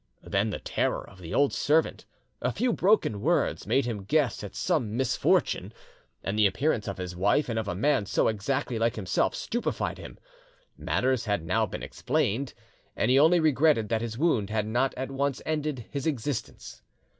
Then 0.23 0.49
the 0.49 0.57
terror 0.57 1.07
of 1.07 1.19
the 1.19 1.31
old 1.31 1.53
servant, 1.53 2.05
a 2.41 2.51
few 2.51 2.73
broken 2.73 3.21
words, 3.21 3.67
made 3.67 3.85
him 3.85 4.03
guess 4.03 4.43
at 4.43 4.55
some 4.55 4.97
misfortune, 4.97 5.71
and 6.23 6.39
the 6.39 6.47
appearance 6.47 6.87
of 6.87 6.97
his 6.97 7.15
wife 7.15 7.47
and 7.47 7.59
of 7.59 7.67
a 7.67 7.75
man 7.75 8.07
so 8.07 8.27
exactly 8.27 8.79
like 8.79 8.95
himself 8.95 9.35
stupefied 9.35 9.99
him. 9.99 10.17
Matters 10.75 11.25
had 11.25 11.43
now 11.45 11.67
been 11.67 11.83
explained, 11.83 12.55
and 12.95 13.11
he 13.11 13.19
only 13.19 13.39
regretted 13.39 13.89
that 13.89 14.01
his 14.01 14.17
wound 14.17 14.49
had 14.49 14.65
not 14.65 14.95
at 14.97 15.11
once 15.11 15.39
ended 15.45 15.85
his 15.91 16.07
existence. 16.07 16.81